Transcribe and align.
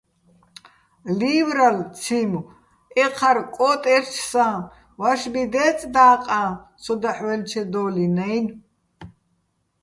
ლივრალო̆ 1.17 1.89
ციმო: 1.99 2.41
ეჴარ 3.03 3.37
კო́ტერჩსაჼ 3.55 4.47
ვაშბი 4.99 5.43
დეწ 5.53 5.79
და́ყაჼ 5.93 6.41
სო 6.83 6.93
დაჰ̦ 7.01 7.21
ვაჲლჩედო́ლიჼ-ნაჲნო̆. 7.25 8.55